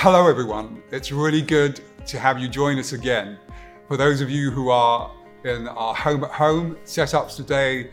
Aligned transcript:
Hello, 0.00 0.28
everyone. 0.28 0.82
It's 0.90 1.10
really 1.10 1.40
good 1.40 1.80
to 2.04 2.18
have 2.18 2.38
you 2.38 2.48
join 2.48 2.78
us 2.78 2.92
again. 2.92 3.38
For 3.88 3.96
those 3.96 4.20
of 4.20 4.28
you 4.28 4.50
who 4.50 4.68
are 4.68 5.10
in 5.42 5.66
our 5.68 5.94
home 5.94 6.22
at 6.22 6.30
home 6.32 6.76
setups 6.84 7.34
today, 7.34 7.88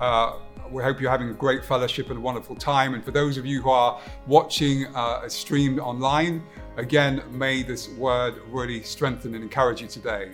uh, 0.00 0.40
we 0.72 0.82
hope 0.82 1.00
you're 1.00 1.12
having 1.12 1.30
a 1.30 1.32
great 1.32 1.64
fellowship 1.64 2.10
and 2.10 2.18
a 2.18 2.20
wonderful 2.20 2.56
time. 2.56 2.94
And 2.94 3.04
for 3.04 3.12
those 3.12 3.38
of 3.38 3.46
you 3.46 3.62
who 3.62 3.70
are 3.70 4.00
watching 4.26 4.86
uh, 4.96 5.20
a 5.22 5.30
stream 5.30 5.78
online, 5.78 6.42
again, 6.76 7.22
may 7.30 7.62
this 7.62 7.88
word 7.90 8.34
really 8.48 8.82
strengthen 8.82 9.32
and 9.36 9.44
encourage 9.44 9.80
you 9.80 9.86
today. 9.86 10.32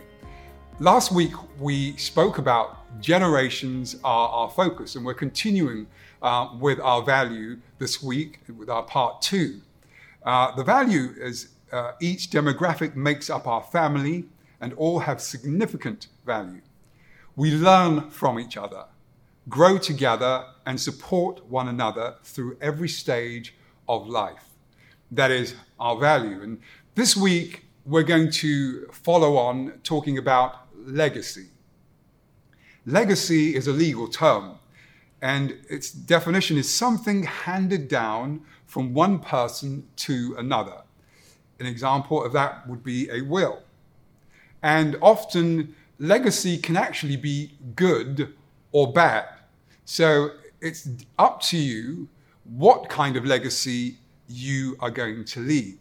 Last 0.79 1.13
week, 1.13 1.35
we 1.59 1.99
spoke 1.99 2.39
about 2.39 2.99
generations 3.03 3.97
are 4.05 4.31
our 4.31 4.51
focus, 4.51 4.97
and 4.97 5.05
we're 5.05 5.13
continuing 5.13 5.87
uh, 6.23 6.49
with 6.59 6.81
our 6.81 7.03
value 7.03 7.59
this 7.79 8.03
week 8.03 8.41
with 8.57 8.71
our 8.71 8.85
part 8.85 9.21
two. 9.21 9.61
Uh, 10.25 10.55
the 10.55 10.65
value 10.65 11.15
is 11.19 11.49
uh, 11.73 11.93
each 12.01 12.31
demographic 12.31 12.95
makes 12.97 13.31
up 13.31 13.47
our 13.47 13.63
family, 13.63 14.25
and 14.61 14.73
all 14.75 14.99
have 14.99 15.21
significant 15.21 16.09
value. 16.27 16.61
We 17.37 17.53
learn 17.53 18.11
from 18.11 18.39
each 18.39 18.57
other, 18.57 18.85
grow 19.49 19.79
together, 19.79 20.45
and 20.67 20.79
support 20.79 21.47
one 21.47 21.69
another 21.69 22.17
through 22.23 22.59
every 22.61 22.89
stage 22.89 23.55
of 23.89 24.07
life. 24.07 24.45
That 25.11 25.31
is 25.31 25.55
our 25.79 25.97
value. 25.99 26.43
And 26.43 26.61
this 26.95 27.17
week, 27.17 27.65
we're 27.87 28.03
going 28.03 28.31
to 28.31 28.87
follow 28.93 29.37
on 29.37 29.81
talking 29.83 30.19
about 30.19 30.67
legacy. 30.77 31.47
Legacy 32.85 33.57
is 33.57 33.67
a 33.67 33.73
legal 33.73 34.09
term, 34.09 34.57
and 35.23 35.57
its 35.69 35.91
definition 35.91 36.59
is 36.59 36.73
something 36.73 37.23
handed 37.23 37.89
down 37.89 38.43
from 38.71 38.95
one 38.95 39.19
person 39.19 39.85
to 39.97 40.37
another. 40.39 40.83
An 41.59 41.67
example 41.67 42.25
of 42.25 42.33
that 42.35 42.69
would 42.69 42.85
be 42.85 43.11
a 43.11 43.21
will. 43.21 43.65
And 44.63 44.97
often, 45.03 45.75
legacy 45.99 46.57
can 46.57 46.77
actually 46.77 47.17
be 47.17 47.53
good 47.75 48.33
or 48.71 48.93
bad. 48.93 49.27
So 49.85 50.31
it's 50.61 50.89
up 51.19 51.43
to 51.51 51.57
you 51.57 52.09
what 52.45 52.89
kind 52.89 53.17
of 53.17 53.27
legacy 53.27 53.97
you 54.29 54.77
are 54.79 54.91
going 54.91 55.25
to 55.25 55.41
leave. 55.41 55.79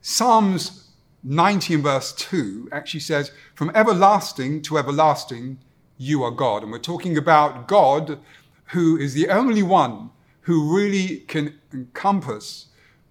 Psalms 0.00 0.90
19 1.24 1.82
verse 1.82 2.12
2 2.12 2.68
actually 2.70 3.00
says, 3.00 3.32
From 3.56 3.72
everlasting 3.74 4.62
to 4.62 4.78
everlasting, 4.78 5.58
you 5.98 6.22
are 6.22 6.30
God. 6.30 6.62
And 6.62 6.70
we're 6.70 6.78
talking 6.78 7.18
about 7.18 7.66
God 7.66 8.20
who 8.66 8.96
is 8.96 9.12
the 9.12 9.28
only 9.28 9.64
one 9.64 10.10
who 10.42 10.74
really 10.74 11.18
can 11.28 11.58
encompass 11.72 12.66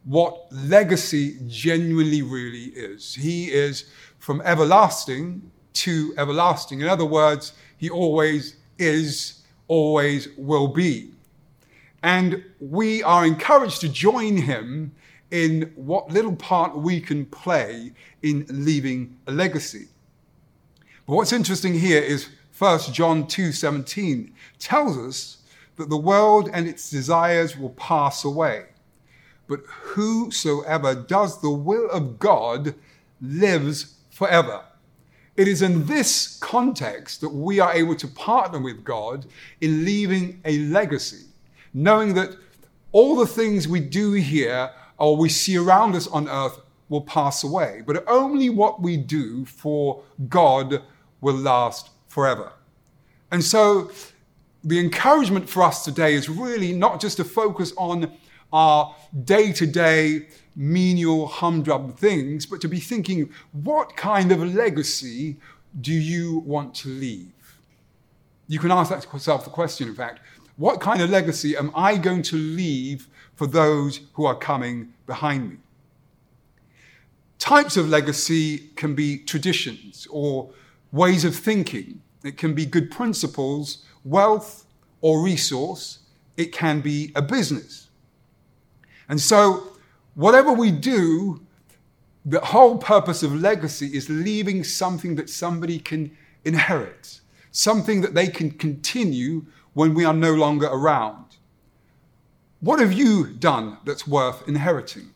what 0.06 0.48
legacy 0.52 1.38
genuinely 1.48 2.22
really 2.22 2.66
is. 2.76 3.16
He 3.16 3.52
is 3.52 3.86
from 4.18 4.42
everlasting 4.42 5.52
to 5.74 6.14
everlasting. 6.18 6.82
In 6.82 6.88
other 6.88 7.06
words, 7.06 7.54
he 7.78 7.90
always 7.90 8.56
is, 8.78 9.42
always 9.68 10.30
will 10.38 10.68
be. 10.68 11.12
And 12.02 12.44
we 12.60 13.04
are 13.04 13.26
encouraged 13.26 13.82
to 13.82 13.90
join 13.90 14.38
him 14.38 14.94
in 15.32 15.72
what 15.76 16.10
little 16.10 16.36
part 16.36 16.78
we 16.78 17.00
can 17.00 17.26
play 17.26 17.92
in 18.24 18.46
leaving 18.50 19.18
a 19.28 19.32
legacy. 19.32 19.88
But 21.06 21.16
what's 21.16 21.34
interesting 21.34 21.74
here 21.74 22.02
is 22.02 22.30
1 22.58 22.94
John 22.94 23.26
2:17 23.26 24.32
tells 24.58 24.98
us 24.98 25.38
that 25.80 25.90
the 25.90 25.98
world 25.98 26.50
and 26.54 26.68
its 26.68 26.90
desires 26.90 27.58
will 27.58 27.72
pass 27.72 28.26
away. 28.26 28.66
But 29.48 29.62
whosoever 29.66 30.94
does 30.94 31.42
the 31.42 31.50
will 31.50 31.90
of 31.90 32.20
God 32.20 32.76
lives 33.22 33.96
forever. 34.12 34.64
It 35.38 35.48
is 35.48 35.62
in 35.62 35.86
this 35.86 36.38
context 36.42 37.22
that 37.22 37.30
we 37.30 37.62
are 37.62 37.74
able 37.74 37.96
to 37.96 38.08
partner 38.10 38.60
with 38.60 38.84
God 38.84 39.26
in 39.62 39.86
leaving 39.86 40.42
a 40.44 40.60
legacy, 40.60 41.28
knowing 41.74 42.14
that 42.16 42.36
all 42.92 43.16
the 43.16 43.26
things 43.26 43.68
we 43.68 43.80
do 43.80 44.12
here 44.12 44.72
or 44.98 45.16
we 45.16 45.30
see 45.30 45.58
around 45.58 45.96
us 45.96 46.08
on 46.08 46.28
earth 46.28 46.60
will 46.90 47.02
pass 47.02 47.46
away, 47.46 47.82
but 47.88 48.04
only 48.08 48.50
what 48.50 48.82
we 48.82 48.98
do 48.98 49.46
for 49.46 50.04
God 50.28 50.84
will 51.22 51.38
last 51.38 51.90
forever. 52.10 52.52
And 53.32 53.42
so 53.42 53.92
the 54.64 54.80
encouragement 54.80 55.50
for 55.50 55.64
us 55.64 55.84
today 55.86 56.14
is 56.14 56.30
really 56.30 56.74
not 56.74 57.00
just 57.00 57.18
to 57.18 57.24
focus 57.24 57.74
on 57.78 58.12
our 58.52 58.96
day 59.24 59.52
to 59.54 59.66
day 59.66 60.28
menial, 60.56 61.28
humdrum 61.28 61.94
things, 61.94 62.46
but 62.46 62.60
to 62.62 62.68
be 62.68 62.80
thinking, 62.80 63.30
what 63.52 63.96
kind 63.96 64.32
of 64.32 64.40
legacy 64.54 65.38
do 65.80 65.94
you 65.94 66.40
want 66.40 66.74
to 66.76 66.90
leave? 66.90 67.32
You 68.48 68.60
can 68.60 68.72
ask 68.72 68.90
that 68.90 69.06
yourself 69.14 69.46
the 69.46 69.52
question, 69.52 69.88
in 69.88 69.96
fact, 69.96 70.20
what 70.58 70.82
kind 70.82 71.02
of 71.02 71.10
legacy 71.10 71.56
am 71.56 71.72
I 71.74 71.96
going 71.96 72.24
to 72.24 72.36
leave 72.36 73.08
for 73.36 73.48
those 73.48 74.02
who 74.14 74.26
are 74.26 74.36
coming 74.36 74.94
behind 75.06 75.50
me? 75.52 75.58
Types 77.38 77.78
of 77.78 77.88
legacy 77.88 78.58
can 78.76 78.96
be 78.96 79.20
traditions 79.20 80.06
or 80.12 80.50
ways 80.92 81.24
of 81.24 81.34
thinking. 81.34 82.02
It 82.26 82.38
can 82.38 82.54
be 82.54 82.66
good 82.66 82.92
principles, 82.92 83.86
wealth, 84.10 84.66
or 85.02 85.22
resource. 85.22 86.00
It 86.38 86.52
can 86.52 86.82
be 86.82 87.12
a 87.16 87.22
business. 87.22 87.90
And 89.08 89.20
so, 89.20 89.74
whatever 90.16 90.52
we 90.52 90.72
do, 90.72 91.42
the 92.26 92.40
whole 92.40 92.78
purpose 92.78 93.24
of 93.24 93.34
legacy 93.34 93.88
is 93.88 94.10
leaving 94.10 94.64
something 94.64 95.16
that 95.16 95.30
somebody 95.30 95.80
can 95.80 96.16
inherit, 96.46 97.22
something 97.52 98.02
that 98.02 98.14
they 98.14 98.28
can 98.28 98.52
continue 98.52 99.46
when 99.74 99.94
we 99.94 100.06
are 100.06 100.14
no 100.14 100.34
longer 100.34 100.68
around. 100.68 101.26
What 102.60 102.80
have 102.80 102.92
you 102.92 103.28
done 103.28 103.78
that's 103.86 104.06
worth 104.06 104.48
inheriting? 104.48 105.12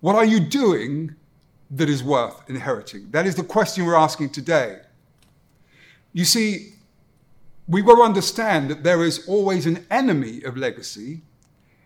What 0.00 0.16
are 0.16 0.24
you 0.24 0.40
doing 0.40 1.14
that 1.70 1.88
is 1.88 2.02
worth 2.02 2.42
inheriting? 2.48 3.10
That 3.10 3.26
is 3.26 3.36
the 3.36 3.44
question 3.44 3.84
we're 3.84 3.94
asking 3.94 4.30
today. 4.30 4.80
You 6.12 6.24
see, 6.24 6.72
got 7.68 7.96
to 7.96 8.02
understand 8.02 8.70
that 8.70 8.82
there 8.82 9.04
is 9.04 9.26
always 9.28 9.66
an 9.66 9.86
enemy 9.90 10.42
of 10.42 10.56
legacy, 10.56 11.22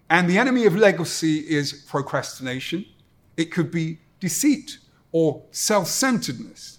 and 0.09 0.29
the 0.29 0.39
enemy 0.39 0.67
of 0.67 0.77
legacy 0.77 1.39
is 1.39 1.73
procrastination. 1.73 2.85
It 3.37 3.47
could 3.47 3.71
be 3.71 3.99
deceit 4.21 4.79
or 5.13 5.43
self 5.51 5.89
centeredness, 5.89 6.79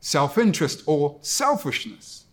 self 0.00 0.38
interest 0.38 0.82
or 0.86 1.18
selfishness. 1.20 2.24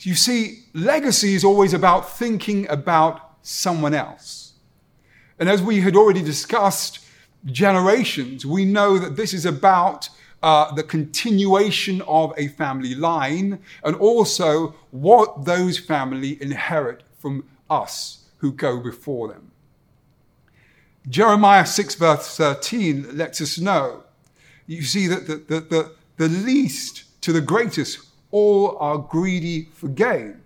You 0.00 0.14
see, 0.14 0.64
legacy 0.74 1.34
is 1.34 1.44
always 1.44 1.74
about 1.74 2.08
thinking 2.08 2.68
about 2.68 3.38
someone 3.42 3.94
else. 3.94 4.52
And 5.40 5.48
as 5.48 5.60
we 5.60 5.80
had 5.80 5.96
already 5.96 6.22
discussed, 6.22 7.00
generations, 7.46 8.44
we 8.44 8.64
know 8.64 8.98
that 8.98 9.16
this 9.16 9.32
is 9.32 9.46
about 9.46 10.08
uh, 10.42 10.72
the 10.74 10.82
continuation 10.82 12.00
of 12.02 12.32
a 12.36 12.48
family 12.48 12.94
line 12.94 13.58
and 13.84 13.96
also 13.96 14.74
what 14.90 15.44
those 15.44 15.78
family 15.78 16.40
inherit 16.40 17.02
from 17.18 17.44
us 17.68 18.24
who 18.38 18.52
go 18.52 18.78
before 18.78 19.28
them. 19.28 19.50
Jeremiah 21.08 21.66
6, 21.66 21.94
verse 21.94 22.36
13 22.36 23.16
lets 23.16 23.40
us 23.40 23.58
know. 23.58 24.04
You 24.66 24.82
see 24.82 25.06
that 25.06 25.26
the, 25.26 25.36
the, 25.36 25.60
the, 25.60 25.92
the 26.16 26.28
least 26.28 27.20
to 27.22 27.32
the 27.32 27.40
greatest, 27.40 27.98
all 28.30 28.76
are 28.78 28.98
greedy 28.98 29.68
for 29.72 29.88
gain. 29.88 30.42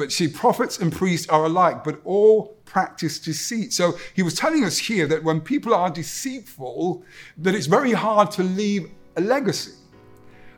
But 0.00 0.12
see, 0.12 0.28
prophets 0.28 0.78
and 0.78 0.90
priests 0.90 1.28
are 1.28 1.44
alike, 1.44 1.84
but 1.84 2.00
all 2.04 2.56
practice 2.64 3.18
deceit. 3.18 3.74
So 3.74 3.98
he 4.14 4.22
was 4.22 4.32
telling 4.34 4.64
us 4.64 4.78
here 4.78 5.06
that 5.06 5.22
when 5.22 5.42
people 5.42 5.74
are 5.74 5.90
deceitful, 5.90 7.04
that 7.36 7.54
it's 7.54 7.66
very 7.66 7.92
hard 7.92 8.30
to 8.32 8.42
leave 8.42 8.90
a 9.16 9.20
legacy 9.20 9.72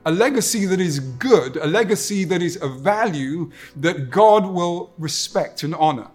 a 0.05 0.11
legacy 0.11 0.67
that 0.67 0.81
is 0.81 0.99
good, 1.01 1.57
a 1.57 1.67
legacy 1.67 2.25
that 2.25 2.43
is 2.43 2.57
of 2.57 2.81
value 2.81 3.51
that 3.77 4.11
God 4.11 4.47
will 4.47 4.93
respect 4.99 5.63
and 5.65 5.75
honor. 5.75 6.11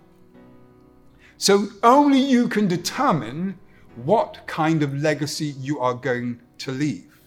So 1.38 1.68
only 1.84 2.20
you 2.20 2.48
can 2.48 2.68
determine 2.68 3.58
what 4.04 4.46
kind 4.46 4.84
of 4.84 4.94
legacy 4.94 5.54
you 5.60 5.80
are 5.80 5.94
going 5.94 6.42
to 6.60 6.72
leave. 6.72 7.20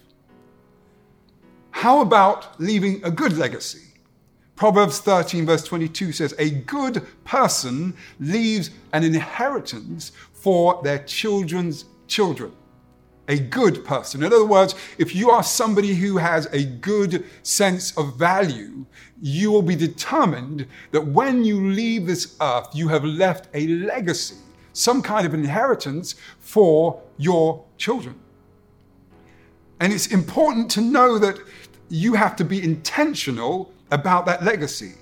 How 1.70 2.00
about 2.00 2.60
leaving 2.60 3.02
a 3.04 3.10
good 3.10 3.36
legacy? 3.36 3.89
Proverbs 4.60 4.98
13, 4.98 5.46
verse 5.46 5.64
22 5.64 6.12
says, 6.12 6.34
A 6.38 6.50
good 6.50 7.06
person 7.24 7.94
leaves 8.18 8.68
an 8.92 9.04
inheritance 9.04 10.12
for 10.34 10.82
their 10.84 10.98
children's 10.98 11.86
children 12.06 12.52
a 13.28 13.38
good 13.38 13.84
person. 13.84 14.22
In 14.22 14.32
other 14.32 14.44
words, 14.44 14.74
if 14.98 15.14
you 15.14 15.30
are 15.30 15.42
somebody 15.42 15.94
who 15.94 16.18
has 16.18 16.46
a 16.52 16.64
good 16.64 17.24
sense 17.42 17.96
of 17.96 18.18
value, 18.18 18.84
you 19.22 19.50
will 19.50 19.62
be 19.62 19.76
determined 19.76 20.66
that 20.90 21.06
when 21.06 21.42
you 21.42 21.70
leave 21.70 22.06
this 22.06 22.36
earth, 22.42 22.68
you 22.74 22.88
have 22.88 23.04
left 23.04 23.48
a 23.54 23.66
legacy 23.68 24.36
some 24.72 25.00
kind 25.00 25.26
of 25.26 25.32
inheritance 25.32 26.16
for 26.38 27.00
your 27.16 27.64
children. 27.78 28.14
And 29.78 29.92
it's 29.92 30.08
important 30.08 30.70
to 30.72 30.82
know 30.82 31.18
that 31.18 31.38
you 31.88 32.12
have 32.14 32.36
to 32.36 32.44
be 32.44 32.62
intentional 32.62 33.72
about 33.90 34.26
that 34.26 34.42
legacy. 34.42 34.94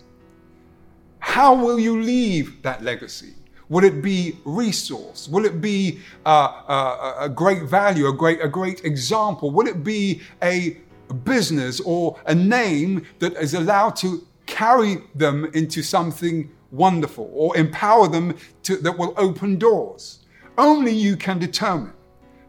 How 1.20 1.55
will 1.55 1.79
you 1.79 2.00
leave 2.00 2.62
that 2.62 2.82
legacy? 2.82 3.35
Will 3.69 3.85
it 3.85 4.00
be 4.02 4.38
resource? 4.44 5.29
Will 5.29 5.44
it 5.44 5.61
be 5.61 6.00
uh, 6.25 6.62
uh, 6.69 7.14
a 7.20 7.29
great 7.29 7.64
value, 7.64 8.08
a 8.08 8.12
great, 8.12 8.40
a 8.43 8.49
great 8.49 8.85
example? 8.85 9.50
Will 9.50 9.67
it 9.67 9.85
be 9.85 10.23
a 10.43 10.79
business 11.25 11.81
or 11.81 12.19
a 12.26 12.35
name 12.35 13.06
that 13.19 13.35
is 13.37 13.55
allowed 13.55 13.94
to 13.96 14.26
carry 14.46 14.99
them 15.14 15.44
into 15.52 15.82
something 15.82 16.50
wonderful 16.70 17.31
or 17.35 17.56
empower 17.56 18.08
them 18.08 18.37
to, 18.62 18.76
that 18.76 18.96
will 18.96 19.12
open 19.19 19.58
doors? 19.58 20.20
Only 20.56 20.93
you 20.93 21.17
can 21.17 21.38
determine. 21.38 21.93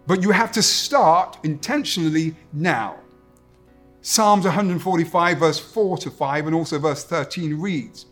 But 0.08 0.24
you 0.24 0.32
have 0.32 0.52
to 0.54 0.64
start 0.64 1.38
intentionally 1.44 2.34
now. 2.54 2.98
Psalms 4.10 4.44
145, 4.44 5.38
verse 5.38 5.60
4 5.60 6.00
to 6.00 6.10
5, 6.10 6.48
and 6.48 6.56
also 6.56 6.80
verse 6.80 7.04
13 7.04 7.62
reads 7.62 8.08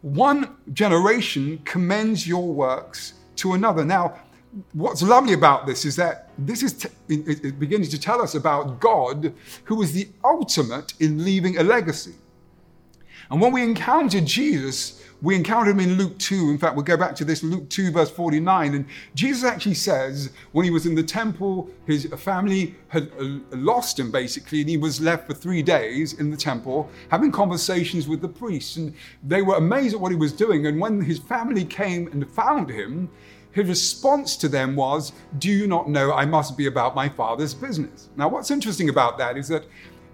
One 0.00 0.56
generation 0.72 1.58
commends 1.64 2.26
your 2.26 2.52
works 2.52 3.12
to 3.36 3.52
another. 3.52 3.84
Now, 3.84 4.18
what's 4.72 5.00
lovely 5.00 5.34
about 5.34 5.64
this 5.64 5.84
is 5.84 5.94
that 5.94 6.32
this 6.38 6.64
is 6.64 6.72
t- 6.72 6.88
it 7.08 7.60
begins 7.60 7.88
to 7.90 8.00
tell 8.00 8.20
us 8.20 8.34
about 8.34 8.80
God, 8.80 9.32
who 9.62 9.80
is 9.80 9.92
the 9.92 10.08
ultimate 10.24 10.94
in 10.98 11.24
leaving 11.24 11.58
a 11.58 11.62
legacy. 11.62 12.16
And 13.30 13.40
when 13.40 13.52
we 13.52 13.62
encounter 13.62 14.20
Jesus, 14.20 15.04
we 15.20 15.34
encounter 15.34 15.70
him 15.70 15.80
in 15.80 15.94
Luke 15.94 16.16
2. 16.18 16.50
In 16.50 16.58
fact, 16.58 16.76
we'll 16.76 16.84
go 16.84 16.96
back 16.96 17.16
to 17.16 17.24
this 17.24 17.42
Luke 17.42 17.68
2, 17.70 17.90
verse 17.90 18.10
49. 18.10 18.74
And 18.74 18.84
Jesus 19.14 19.42
actually 19.42 19.74
says, 19.74 20.30
when 20.52 20.64
he 20.64 20.70
was 20.70 20.86
in 20.86 20.94
the 20.94 21.02
temple, 21.02 21.68
his 21.86 22.06
family 22.16 22.76
had 22.88 23.10
uh, 23.18 23.38
lost 23.50 23.98
him 23.98 24.12
basically, 24.12 24.60
and 24.60 24.70
he 24.70 24.76
was 24.76 25.00
left 25.00 25.26
for 25.26 25.34
three 25.34 25.62
days 25.62 26.14
in 26.14 26.30
the 26.30 26.36
temple 26.36 26.88
having 27.10 27.32
conversations 27.32 28.06
with 28.06 28.20
the 28.20 28.28
priests. 28.28 28.76
And 28.76 28.94
they 29.24 29.42
were 29.42 29.56
amazed 29.56 29.94
at 29.94 30.00
what 30.00 30.12
he 30.12 30.16
was 30.16 30.32
doing. 30.32 30.66
And 30.66 30.80
when 30.80 31.00
his 31.00 31.18
family 31.18 31.64
came 31.64 32.06
and 32.08 32.28
found 32.30 32.70
him, 32.70 33.10
his 33.50 33.68
response 33.68 34.36
to 34.36 34.48
them 34.48 34.76
was, 34.76 35.12
Do 35.38 35.50
you 35.50 35.66
not 35.66 35.88
know 35.88 36.12
I 36.12 36.26
must 36.26 36.56
be 36.56 36.66
about 36.66 36.94
my 36.94 37.08
father's 37.08 37.54
business? 37.54 38.08
Now, 38.16 38.28
what's 38.28 38.52
interesting 38.52 38.88
about 38.88 39.18
that 39.18 39.36
is 39.36 39.48
that 39.48 39.64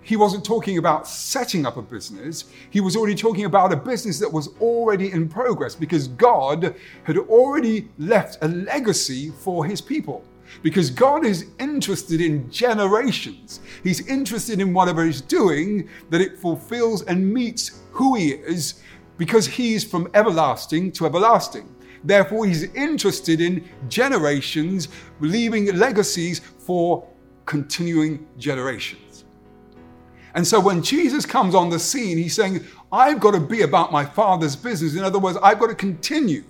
he 0.04 0.16
wasn't 0.16 0.44
talking 0.44 0.76
about 0.76 1.08
setting 1.08 1.64
up 1.64 1.78
a 1.78 1.82
business. 1.82 2.44
He 2.68 2.80
was 2.80 2.94
already 2.94 3.14
talking 3.14 3.46
about 3.46 3.72
a 3.72 3.76
business 3.76 4.18
that 4.20 4.30
was 4.30 4.48
already 4.60 5.10
in 5.10 5.28
progress 5.28 5.74
because 5.74 6.08
God 6.08 6.76
had 7.04 7.16
already 7.16 7.88
left 7.98 8.36
a 8.42 8.48
legacy 8.48 9.30
for 9.30 9.64
his 9.64 9.80
people. 9.80 10.22
Because 10.62 10.90
God 10.90 11.24
is 11.24 11.46
interested 11.58 12.20
in 12.20 12.50
generations. 12.50 13.60
He's 13.82 14.06
interested 14.06 14.60
in 14.60 14.74
whatever 14.74 15.06
he's 15.06 15.22
doing, 15.22 15.88
that 16.10 16.20
it 16.20 16.38
fulfills 16.38 17.02
and 17.04 17.32
meets 17.32 17.80
who 17.90 18.14
he 18.14 18.32
is, 18.32 18.82
because 19.16 19.46
he's 19.46 19.84
from 19.84 20.08
everlasting 20.12 20.92
to 20.92 21.06
everlasting. 21.06 21.74
Therefore, 22.04 22.44
he's 22.44 22.64
interested 22.74 23.40
in 23.40 23.66
generations, 23.88 24.88
leaving 25.20 25.74
legacies 25.76 26.40
for 26.40 27.08
continuing 27.46 28.26
generations. 28.36 29.03
And 30.34 30.46
so 30.46 30.58
when 30.58 30.82
Jesus 30.82 31.25
comes 31.25 31.54
on 31.54 31.70
the 31.70 31.78
scene, 31.78 32.19
he's 32.19 32.34
saying, 32.34 32.64
I've 32.90 33.20
got 33.20 33.32
to 33.32 33.40
be 33.40 33.62
about 33.62 33.92
my 33.92 34.04
Father's 34.04 34.56
business. 34.56 34.96
In 34.96 35.04
other 35.04 35.19
words, 35.19 35.38
I've 35.42 35.58
got 35.58 35.69
to 35.69 35.75
continue 35.75 36.44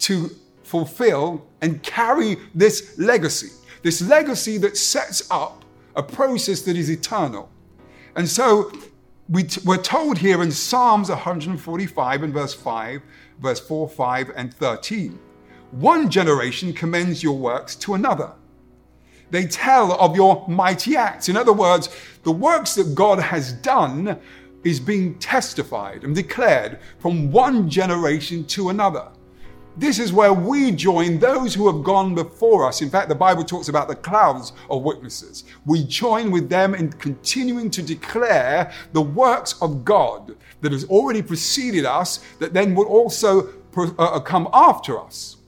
to 0.00 0.30
fulfill 0.64 1.46
and 1.60 1.82
carry 1.82 2.36
this 2.54 2.98
legacy, 2.98 3.50
this 3.82 4.02
legacy 4.02 4.58
that 4.58 4.76
sets 4.76 5.30
up 5.30 5.64
a 5.94 6.02
process 6.02 6.62
that 6.62 6.76
is 6.76 6.90
eternal. 6.90 7.48
And 8.16 8.28
so 8.28 8.72
we 9.28 9.44
t- 9.44 9.60
we're 9.64 9.76
told 9.76 10.18
here 10.18 10.42
in 10.42 10.50
Psalms 10.50 11.08
145 11.08 12.22
and 12.22 12.34
verse 12.34 12.54
5, 12.54 13.02
verse 13.40 13.60
4, 13.60 13.88
5, 13.88 14.32
and 14.34 14.52
13 14.52 15.18
one 15.72 16.10
generation 16.10 16.72
commends 16.74 17.22
your 17.22 17.36
works 17.36 17.74
to 17.74 17.94
another 17.94 18.32
they 19.32 19.46
tell 19.46 19.92
of 19.94 20.14
your 20.14 20.44
mighty 20.46 20.94
acts. 20.94 21.30
In 21.30 21.38
other 21.38 21.54
words, 21.54 21.88
the 22.22 22.30
works 22.30 22.74
that 22.74 22.94
God 22.94 23.18
has 23.18 23.54
done 23.54 24.20
is 24.62 24.78
being 24.78 25.18
testified 25.18 26.04
and 26.04 26.14
declared 26.14 26.78
from 26.98 27.32
one 27.32 27.68
generation 27.68 28.44
to 28.44 28.68
another. 28.68 29.08
This 29.78 29.98
is 29.98 30.12
where 30.12 30.34
we 30.34 30.70
join 30.70 31.18
those 31.18 31.54
who 31.54 31.66
have 31.72 31.82
gone 31.82 32.14
before 32.14 32.68
us. 32.68 32.82
In 32.82 32.90
fact, 32.90 33.08
the 33.08 33.14
Bible 33.14 33.42
talks 33.42 33.68
about 33.68 33.88
the 33.88 33.96
clouds 33.96 34.52
of 34.68 34.82
witnesses. 34.82 35.44
We 35.64 35.82
join 35.84 36.30
with 36.30 36.50
them 36.50 36.74
in 36.74 36.92
continuing 36.92 37.70
to 37.70 37.82
declare 37.82 38.70
the 38.92 39.00
works 39.00 39.54
of 39.62 39.82
God 39.82 40.36
that 40.60 40.72
has 40.72 40.84
already 40.84 41.22
preceded 41.22 41.86
us, 41.86 42.20
that 42.38 42.52
then 42.52 42.74
will 42.74 42.84
also 42.84 43.48
uh, 43.78 44.20
come 44.20 44.46
after 44.52 45.00
us. 45.00 45.38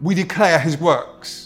We 0.00 0.14
declare 0.14 0.60
his 0.60 0.78
works 0.78 1.45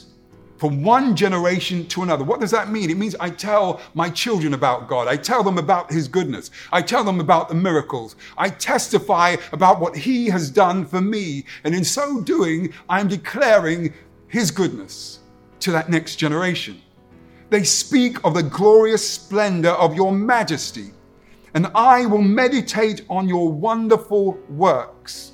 from 0.61 0.85
one 0.85 1.17
generation 1.17 1.87
to 1.87 2.03
another. 2.03 2.23
What 2.23 2.39
does 2.39 2.51
that 2.51 2.71
mean? 2.71 2.91
It 2.91 2.99
means 2.99 3.17
I 3.19 3.31
tell 3.31 3.81
my 3.95 4.11
children 4.11 4.53
about 4.53 4.89
God. 4.89 5.09
I 5.09 5.17
tell 5.17 5.43
them 5.43 5.57
about 5.57 5.91
His 5.91 6.07
goodness. 6.07 6.51
I 6.71 6.83
tell 6.83 7.03
them 7.03 7.19
about 7.19 7.49
the 7.49 7.55
miracles. 7.55 8.15
I 8.37 8.51
testify 8.51 9.37
about 9.53 9.81
what 9.81 9.97
He 9.97 10.27
has 10.27 10.51
done 10.51 10.85
for 10.85 11.01
me. 11.01 11.47
And 11.65 11.75
in 11.75 11.83
so 11.83 12.21
doing, 12.21 12.75
I'm 12.91 13.09
declaring 13.09 13.95
His 14.29 14.51
goodness 14.51 15.21
to 15.61 15.73
that 15.73 15.89
next 15.89 16.17
generation. 16.17 16.83
They 17.49 17.65
speak 17.65 18.23
of 18.23 18.35
the 18.35 18.43
glorious 18.43 19.09
splendor 19.09 19.71
of 19.71 19.97
your 19.97 20.13
majesty, 20.13 20.91
and 21.55 21.69
I 21.75 22.05
will 22.05 22.23
meditate 22.23 23.07
on 23.09 23.27
your 23.27 23.51
wonderful 23.51 24.39
works. 24.51 25.33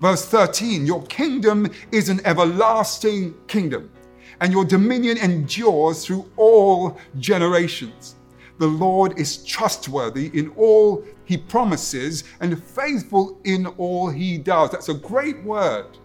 Verse 0.00 0.26
13 0.26 0.84
Your 0.84 1.04
kingdom 1.04 1.70
is 1.92 2.08
an 2.08 2.20
everlasting 2.24 3.36
kingdom 3.46 3.92
and 4.40 4.52
your 4.52 4.64
dominion 4.64 5.18
endures 5.18 6.04
through 6.04 6.30
all 6.36 6.98
generations. 7.18 8.16
The 8.58 8.66
Lord 8.66 9.18
is 9.18 9.44
trustworthy 9.44 10.30
in 10.34 10.50
all 10.56 11.04
he 11.24 11.36
promises 11.36 12.24
and 12.40 12.62
faithful 12.62 13.40
in 13.44 13.66
all 13.66 14.08
he 14.08 14.38
does. 14.38 14.70
That's 14.70 14.88
a 14.88 14.94
great 14.94 15.42
word. 15.44 15.98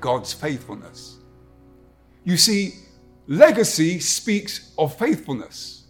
God's 0.00 0.32
faithfulness. 0.32 1.18
You 2.24 2.36
see, 2.36 2.74
legacy 3.26 4.00
speaks 4.00 4.72
of 4.76 4.98
faithfulness. 4.98 5.84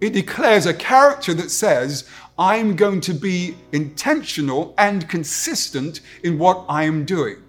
It 0.00 0.12
declares 0.12 0.66
a 0.66 0.74
character 0.74 1.32
that 1.34 1.50
says, 1.50 2.08
I'm 2.38 2.76
going 2.76 3.00
to 3.02 3.14
be 3.14 3.56
intentional 3.72 4.74
and 4.78 5.08
consistent 5.08 6.00
in 6.22 6.38
what 6.38 6.64
I 6.68 6.84
am 6.84 7.04
doing. 7.04 7.42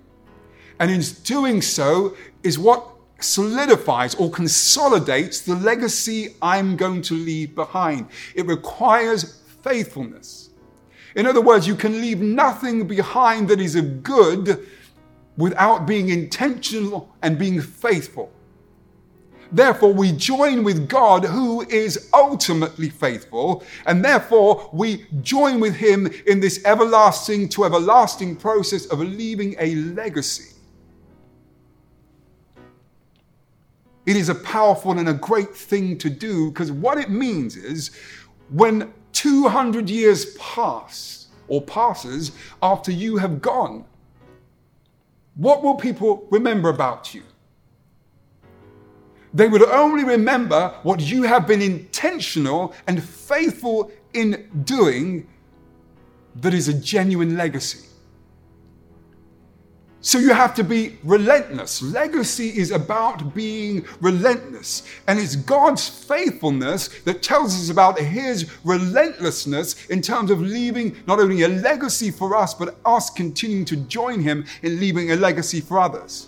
And 0.79 0.91
in 0.91 1.01
doing 1.23 1.61
so, 1.61 2.15
is 2.43 2.59
what 2.59 2.85
solidifies 3.19 4.15
or 4.15 4.29
consolidates 4.29 5.41
the 5.41 5.55
legacy 5.55 6.35
I'm 6.41 6.75
going 6.75 7.01
to 7.03 7.13
leave 7.15 7.55
behind. 7.55 8.07
It 8.35 8.45
requires 8.45 9.41
faithfulness. 9.63 10.49
In 11.15 11.25
other 11.25 11.41
words, 11.41 11.67
you 11.67 11.75
can 11.75 11.99
leave 11.99 12.19
nothing 12.21 12.87
behind 12.87 13.47
that 13.47 13.59
is 13.59 13.75
of 13.75 14.03
good 14.03 14.67
without 15.35 15.87
being 15.87 16.09
intentional 16.09 17.13
and 17.21 17.39
being 17.39 17.59
faithful. 17.61 18.31
Therefore, 19.51 19.93
we 19.93 20.11
join 20.11 20.63
with 20.63 20.89
God 20.89 21.23
who 21.23 21.61
is 21.69 22.09
ultimately 22.13 22.89
faithful, 22.89 23.63
and 23.85 24.03
therefore 24.03 24.69
we 24.73 25.05
join 25.21 25.59
with 25.59 25.75
Him 25.75 26.07
in 26.27 26.39
this 26.39 26.63
everlasting 26.65 27.47
to 27.49 27.63
everlasting 27.63 28.35
process 28.35 28.87
of 28.87 28.99
leaving 28.99 29.55
a 29.57 29.75
legacy. 29.75 30.56
It 34.07 34.15
is 34.15 34.29
a 34.29 34.35
powerful 34.35 34.97
and 34.97 35.09
a 35.09 35.13
great 35.13 35.53
thing 35.53 35.97
to 35.97 36.09
do 36.09 36.49
because 36.49 36.71
what 36.71 36.97
it 36.97 37.09
means 37.09 37.57
is 37.57 37.91
when 38.49 38.93
200 39.11 39.89
years 39.89 40.33
pass 40.37 41.27
or 41.49 41.61
passes 41.61 42.31
after 42.63 42.89
you 42.89 43.17
have 43.17 43.41
gone, 43.41 43.83
what 45.35 45.61
will 45.61 45.75
people 45.75 46.25
remember 46.31 46.69
about 46.69 47.13
you? 47.13 47.21
They 49.33 49.49
would 49.49 49.63
only 49.63 50.05
remember 50.05 50.73
what 50.83 51.01
you 51.01 51.23
have 51.23 51.45
been 51.45 51.61
intentional 51.61 52.73
and 52.87 53.03
faithful 53.03 53.91
in 54.13 54.49
doing 54.63 55.27
that 56.37 56.53
is 56.53 56.69
a 56.69 56.73
genuine 56.73 57.35
legacy. 57.35 57.85
So 60.07 60.19
you 60.19 60.33
have 60.33 60.55
to 60.55 60.63
be 60.63 60.97
relentless. 61.03 61.81
Legacy 61.81 62.57
is 62.57 62.71
about 62.71 63.35
being 63.35 63.85
relentless. 63.99 64.83
And 65.05 65.19
it's 65.19 65.35
God's 65.35 65.89
faithfulness 65.89 66.87
that 67.03 67.21
tells 67.21 67.53
us 67.53 67.69
about 67.69 67.99
his 67.99 68.49
relentlessness 68.63 69.87
in 69.87 70.01
terms 70.01 70.31
of 70.31 70.39
leaving 70.39 70.95
not 71.07 71.19
only 71.19 71.41
a 71.41 71.49
legacy 71.49 72.09
for 72.09 72.37
us, 72.37 72.53
but 72.53 72.77
us 72.85 73.09
continuing 73.09 73.65
to 73.65 73.75
join 73.75 74.21
him 74.21 74.45
in 74.61 74.79
leaving 74.79 75.11
a 75.11 75.17
legacy 75.17 75.59
for 75.59 75.77
others. 75.77 76.27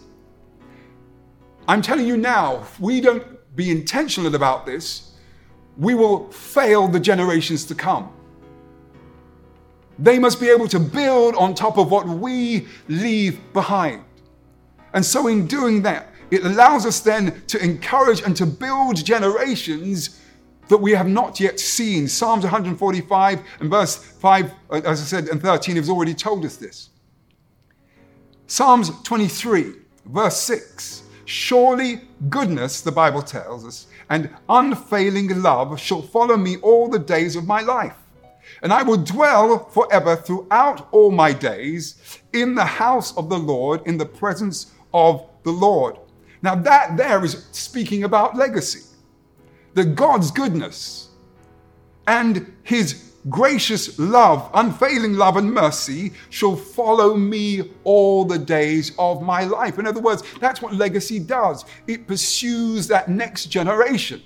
I'm 1.66 1.82
telling 1.82 2.06
you 2.06 2.18
now, 2.18 2.58
if 2.58 2.82
we 2.82 3.00
don't 3.00 3.24
be 3.56 3.72
intentional 3.72 4.36
about 4.36 4.66
this, 4.66 5.14
we 5.78 5.96
will 5.96 6.30
fail 6.32 6.90
the 6.90 7.00
generations 7.00 7.64
to 7.68 7.76
come. 7.76 8.12
They 10.00 10.18
must 10.18 10.40
be 10.40 10.50
able 10.50 10.68
to 10.70 10.80
build 10.80 11.36
on 11.36 11.54
top 11.54 11.78
of 11.78 11.92
what 11.92 12.08
we 12.08 12.68
leave 12.88 13.40
behind. 13.54 14.04
And 14.94 15.06
so, 15.06 15.28
in 15.28 15.46
doing 15.46 15.82
that, 15.84 16.14
it 16.32 16.46
allows 16.46 16.86
us 16.86 17.02
then 17.02 17.44
to 17.48 17.62
encourage 17.62 18.22
and 18.22 18.36
to 18.38 18.46
build 18.46 19.04
generations 19.04 20.22
that 20.70 20.78
we 20.78 20.92
have 20.92 21.08
not 21.08 21.40
yet 21.40 21.60
seen. 21.60 22.08
Psalms 22.08 22.44
145 22.44 23.42
and 23.60 23.70
verse 23.70 23.96
5, 23.96 24.54
uh, 24.70 24.82
as 24.86 25.02
I 25.02 25.04
said, 25.04 25.28
and 25.28 25.42
13 25.42 25.76
has 25.76 25.90
already 25.90 26.14
told 26.14 26.46
us 26.46 26.56
this. 26.56 26.90
Psalms 28.48 28.92
23, 29.04 29.74
verse 30.06 30.38
6 30.38 31.04
Surely 31.26 32.02
goodness, 32.30 32.82
the 32.82 32.92
Bible 32.92 33.22
tells 33.22 33.66
us, 33.66 33.88
and 34.10 34.30
unfailing 34.48 35.42
love 35.44 35.80
shall 35.80 36.02
follow 36.02 36.38
me 36.38 36.58
all 36.58 36.88
the 36.88 36.98
days 36.98 37.36
of 37.36 37.46
my 37.46 37.62
life 37.62 37.96
and 38.62 38.74
I 38.74 38.84
will 38.84 38.98
dwell 38.98 39.70
forever 39.70 40.16
throughout 40.16 40.88
all 40.92 41.12
my 41.12 41.34
days 41.34 42.20
in 42.34 42.56
the 42.56 42.66
house 42.66 43.16
of 43.18 43.30
the 43.30 43.38
Lord, 43.38 43.82
in 43.86 43.98
the 43.98 44.06
presence 44.06 44.74
of 44.94 45.28
the 45.44 45.52
Lord. 45.52 45.98
Now, 46.42 46.56
that 46.56 46.98
there 46.98 47.24
is 47.24 47.46
speaking 47.52 48.04
about 48.04 48.36
legacy. 48.36 48.86
That 49.74 49.96
God's 49.96 50.32
goodness 50.32 51.10
and 52.08 52.52
his 52.64 53.10
gracious 53.30 54.00
love, 54.00 54.50
unfailing 54.54 55.14
love 55.14 55.38
and 55.38 55.54
mercy 55.54 56.14
shall 56.30 56.56
follow 56.56 57.16
me 57.16 57.72
all 57.84 58.26
the 58.26 58.40
days 58.40 58.94
of 58.98 59.22
my 59.22 59.44
life. 59.44 59.78
In 59.78 59.86
other 59.86 60.00
words, 60.00 60.24
that's 60.40 60.62
what 60.62 60.74
legacy 60.74 61.20
does. 61.20 61.66
It 61.88 62.08
pursues 62.08 62.88
that 62.88 63.10
next 63.10 63.46
generation 63.46 64.22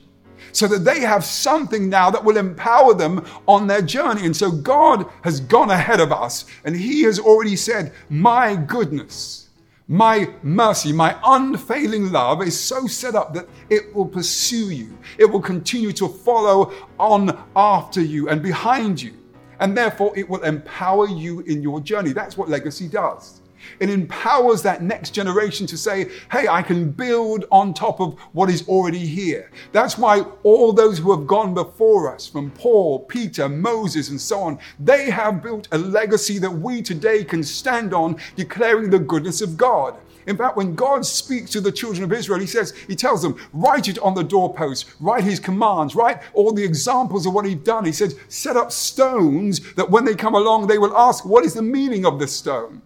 so 0.54 0.68
that 0.68 0.86
they 0.86 1.02
have 1.02 1.26
something 1.26 1.90
now 1.90 2.10
that 2.10 2.24
will 2.24 2.38
empower 2.38 2.94
them 2.94 3.26
on 3.48 3.68
their 3.68 3.82
journey. 3.82 4.26
And 4.26 4.36
so 4.36 4.52
God 4.52 5.10
has 5.24 5.42
gone 5.42 5.72
ahead 5.72 6.00
of 6.00 6.12
us 6.12 6.46
and 6.64 6.76
He 6.76 7.02
has 7.04 7.20
already 7.20 7.56
said, 7.56 7.92
My 8.10 8.56
goodness, 8.56 9.50
my 9.88 10.30
mercy, 10.44 10.94
my 10.94 11.18
unfailing 11.26 12.12
love 12.12 12.42
is 12.42 12.58
so 12.58 12.88
set 12.88 13.16
up 13.16 13.34
that 13.34 13.50
it 13.70 13.94
will 13.94 14.06
pursue 14.06 14.72
you, 14.72 14.98
it 15.18 15.26
will 15.26 15.42
continue 15.42 15.92
to 15.94 16.08
follow 16.08 16.74
on 17.00 17.44
after 17.56 18.02
you 18.02 18.30
and 18.30 18.42
behind 18.42 19.02
you. 19.02 19.14
And 19.60 19.78
therefore, 19.78 20.12
it 20.18 20.28
will 20.28 20.44
empower 20.44 21.08
you 21.08 21.42
in 21.42 21.62
your 21.62 21.80
journey. 21.80 22.12
That's 22.12 22.38
what 22.38 22.50
legacy 22.50 22.88
does. 22.88 23.43
It 23.79 23.89
empowers 23.89 24.62
that 24.63 24.82
next 24.82 25.12
generation 25.12 25.67
to 25.67 25.77
say, 25.77 26.10
hey, 26.32 26.48
I 26.48 26.62
can 26.62 26.91
build 26.91 27.46
on 27.51 27.74
top 27.74 28.00
of 28.00 28.20
what 28.34 28.50
is 28.50 28.67
already 28.67 29.05
here. 29.05 29.51
That's 29.72 29.98
why 29.98 30.22
all 30.43 30.74
those 30.74 31.00
who 31.00 31.12
have 31.12 31.27
gone 31.27 31.53
before 31.53 32.13
us, 32.13 32.27
from 32.27 32.51
Paul, 32.51 33.00
Peter, 33.00 33.50
Moses, 33.50 34.10
and 34.10 34.20
so 34.20 34.39
on, 34.41 34.60
they 34.79 35.10
have 35.10 35.43
built 35.43 35.67
a 35.72 35.77
legacy 35.77 36.39
that 36.39 36.51
we 36.51 36.82
today 36.82 37.24
can 37.24 37.43
stand 37.43 37.93
on, 37.93 38.17
declaring 38.36 38.89
the 38.89 39.00
goodness 39.00 39.41
of 39.41 39.58
God. 39.58 39.96
In 40.25 40.38
fact, 40.38 40.55
when 40.55 40.75
God 40.75 41.05
speaks 41.05 41.51
to 41.51 41.62
the 41.62 41.72
children 41.72 42.03
of 42.03 42.13
Israel, 42.13 42.39
He 42.39 42.48
says, 42.48 42.72
He 42.88 42.96
tells 42.96 43.22
them, 43.22 43.38
write 43.51 43.88
it 43.88 44.00
on 44.00 44.13
the 44.13 44.24
doorposts, 44.24 44.93
write 45.00 45.24
His 45.24 45.39
commands, 45.39 45.96
write 45.96 46.22
all 46.34 46.53
the 46.53 46.63
examples 46.63 47.25
of 47.25 47.34
what 47.34 47.46
He's 47.46 47.55
done. 47.55 47.86
He 47.86 47.91
says, 47.91 48.17
set 48.29 48.55
up 48.55 48.72
stones 48.72 49.74
that 49.74 49.89
when 49.89 50.05
they 50.05 50.15
come 50.15 50.36
along, 50.36 50.67
they 50.67 50.77
will 50.77 50.96
ask, 50.96 51.25
What 51.25 51.46
is 51.46 51.53
the 51.53 51.62
meaning 51.62 52.05
of 52.05 52.20
this 52.20 52.34
stone? 52.34 52.82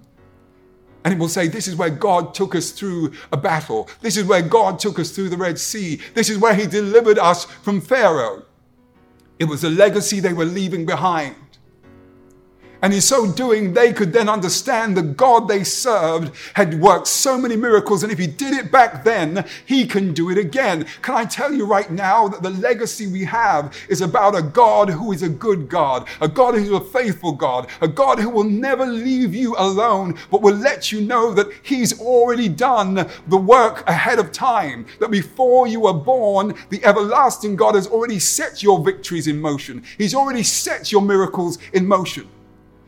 And 1.07 1.13
it 1.13 1.19
will 1.19 1.29
say, 1.29 1.47
This 1.47 1.69
is 1.69 1.77
where 1.77 1.89
God 1.89 2.33
took 2.33 2.53
us 2.53 2.71
through 2.71 3.13
a 3.31 3.37
battle. 3.37 3.87
This 4.01 4.17
is 4.17 4.25
where 4.25 4.41
God 4.41 4.77
took 4.77 4.99
us 4.99 5.09
through 5.09 5.29
the 5.29 5.37
Red 5.37 5.57
Sea. 5.57 6.01
This 6.13 6.29
is 6.29 6.37
where 6.37 6.53
He 6.53 6.67
delivered 6.67 7.17
us 7.17 7.45
from 7.45 7.79
Pharaoh. 7.79 8.43
It 9.39 9.45
was 9.45 9.63
a 9.63 9.69
legacy 9.69 10.19
they 10.19 10.33
were 10.33 10.43
leaving 10.43 10.85
behind. 10.85 11.37
And 12.81 12.93
in 12.93 13.01
so 13.01 13.31
doing, 13.31 13.73
they 13.73 13.91
could 13.91 14.13
then 14.13 14.29
understand 14.29 14.95
the 14.95 15.01
God 15.01 15.47
they 15.47 15.63
served 15.63 16.35
had 16.53 16.79
worked 16.79 17.07
so 17.07 17.37
many 17.37 17.55
miracles. 17.55 18.03
And 18.03 18.11
if 18.11 18.19
he 18.19 18.27
did 18.27 18.53
it 18.53 18.71
back 18.71 19.03
then, 19.03 19.45
he 19.65 19.85
can 19.85 20.13
do 20.13 20.29
it 20.29 20.37
again. 20.37 20.85
Can 21.01 21.15
I 21.15 21.25
tell 21.25 21.53
you 21.53 21.65
right 21.65 21.89
now 21.89 22.27
that 22.27 22.43
the 22.43 22.49
legacy 22.49 23.07
we 23.07 23.23
have 23.25 23.75
is 23.89 24.01
about 24.01 24.35
a 24.35 24.41
God 24.41 24.89
who 24.89 25.11
is 25.11 25.23
a 25.23 25.29
good 25.29 25.69
God, 25.69 26.07
a 26.21 26.27
God 26.27 26.55
who 26.55 26.61
is 26.61 26.71
a 26.71 26.79
faithful 26.79 27.31
God, 27.31 27.67
a 27.81 27.87
God 27.87 28.19
who 28.19 28.29
will 28.29 28.43
never 28.43 28.85
leave 28.85 29.33
you 29.33 29.55
alone, 29.57 30.17
but 30.29 30.41
will 30.41 30.55
let 30.55 30.91
you 30.91 31.01
know 31.01 31.33
that 31.33 31.51
he's 31.63 31.99
already 31.99 32.49
done 32.49 33.09
the 33.27 33.37
work 33.37 33.87
ahead 33.89 34.19
of 34.19 34.31
time. 34.31 34.85
That 34.99 35.11
before 35.11 35.67
you 35.67 35.81
were 35.81 35.93
born, 35.93 36.55
the 36.69 36.83
everlasting 36.85 37.55
God 37.55 37.75
has 37.75 37.87
already 37.87 38.19
set 38.19 38.61
your 38.61 38.83
victories 38.83 39.27
in 39.27 39.39
motion. 39.41 39.83
He's 39.97 40.13
already 40.15 40.43
set 40.43 40.91
your 40.91 41.01
miracles 41.01 41.57
in 41.73 41.87
motion. 41.87 42.27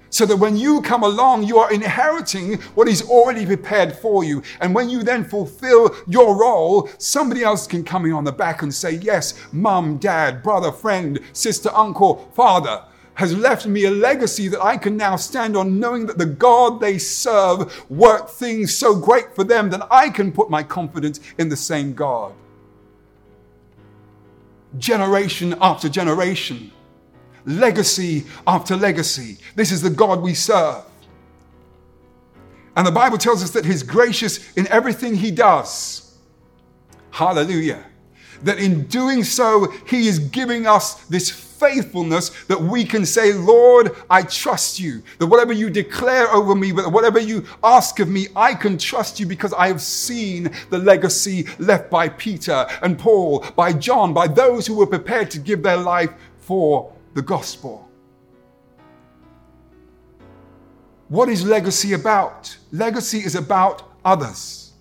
So 0.10 0.26
that 0.26 0.38
when 0.38 0.58
you 0.58 0.82
come 0.82 1.04
along, 1.04 1.44
you 1.44 1.58
are 1.60 1.72
inheriting 1.72 2.56
what 2.76 2.88
He's 2.88 3.08
already 3.08 3.46
prepared 3.46 3.96
for 3.96 4.24
you. 4.24 4.42
And 4.60 4.74
when 4.74 4.90
you 4.90 5.04
then 5.04 5.24
fulfill 5.24 5.96
your 6.08 6.40
role, 6.40 6.90
somebody 6.98 7.44
else 7.44 7.68
can 7.68 7.84
come 7.84 8.06
in 8.06 8.14
on 8.14 8.24
the 8.24 8.32
back 8.32 8.62
and 8.62 8.74
say, 8.74 8.94
Yes, 8.94 9.40
mum, 9.52 9.98
dad, 9.98 10.42
brother, 10.42 10.72
friend, 10.72 11.20
sister, 11.34 11.70
uncle, 11.74 12.30
father 12.34 12.84
has 13.20 13.36
left 13.36 13.68
me 13.68 13.84
a 13.84 13.92
legacy 13.92 14.48
that 14.48 14.64
I 14.64 14.78
can 14.78 14.96
now 14.96 15.18
stand 15.18 15.58
on, 15.58 15.78
knowing 15.78 16.06
that 16.06 16.18
the 16.18 16.26
God 16.26 16.80
they 16.80 16.98
serve 16.98 17.90
worked 17.90 18.30
things 18.30 18.74
so 18.74 18.96
great 18.96 19.36
for 19.36 19.44
them 19.44 19.70
that 19.72 19.86
I 19.92 20.10
can 20.10 20.32
put 20.32 20.50
my 20.50 20.64
confidence 20.64 21.20
in 21.38 21.50
the 21.50 21.58
same 21.58 21.94
God. 21.94 22.34
Generation 24.78 25.54
after 25.60 25.90
generation 25.90 26.72
legacy 27.46 28.26
after 28.48 28.76
legacy. 28.76 29.38
This 29.56 29.72
is 29.72 29.82
the 29.82 29.90
God 29.90 30.22
we 30.22 30.34
serve. 30.34 30.84
And 32.76 32.86
the 32.88 32.92
Bible 32.92 33.18
tells 33.18 33.44
us 33.44 33.52
that 33.52 33.66
He's 33.66 33.84
gracious 33.84 34.54
in 34.54 34.68
everything 34.68 35.16
He 35.16 35.32
does. 35.32 36.18
Hallelujah. 37.12 37.84
That 38.44 38.60
in 38.60 38.86
doing 38.86 39.24
so, 39.24 39.72
He 39.88 40.08
is 40.08 40.20
giving 40.20 40.66
us 40.66 40.94
this 41.08 41.30
faithfulness 41.30 42.30
that 42.46 42.62
we 42.62 42.86
can 42.86 43.06
say, 43.06 43.34
Lord, 43.34 43.96
I 44.10 44.24
trust 44.24 44.80
you. 44.80 45.04
That 45.18 45.28
whatever 45.28 45.52
you 45.52 45.70
declare 45.70 46.30
over 46.30 46.56
me, 46.56 46.72
whatever 46.72 47.20
you 47.20 47.46
ask 47.64 48.00
of 48.00 48.08
me, 48.08 48.28
I 48.36 48.54
can 48.54 48.78
trust 48.78 49.20
you 49.20 49.26
because 49.26 49.54
I 49.54 49.68
have 49.68 49.82
seen 49.82 50.52
the 50.70 50.78
legacy 50.78 51.48
left 51.58 51.90
by 51.90 52.08
Peter 52.08 52.66
and 52.82 52.98
Paul, 52.98 53.46
by 53.58 53.74
John, 53.74 54.14
by 54.14 54.28
those 54.28 54.66
who 54.66 54.76
were 54.76 54.88
prepared 54.88 55.30
to 55.32 55.40
give 55.40 55.64
their 55.64 55.78
life 55.78 56.12
for 56.40 56.94
the 57.14 57.22
gospel. 57.22 57.90
What 61.08 61.28
is 61.30 61.44
legacy 61.46 61.94
about? 61.94 62.56
Legacy 62.72 63.20
is 63.20 63.36
about 63.36 63.84
others. 64.06 64.74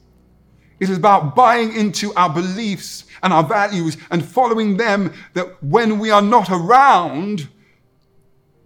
It 0.79 0.91
is 0.91 0.97
about 0.97 1.35
buying 1.35 1.75
into 1.75 2.15
our 2.15 2.33
beliefs 2.33 3.05
and 3.23 3.33
our 3.33 3.43
values 3.43 3.97
and 4.11 4.25
following 4.25 4.77
them 4.77 5.13
that 5.35 5.61
when 5.63 5.99
we 5.99 6.11
are 6.11 6.23
not 6.23 6.51
around, 6.51 7.49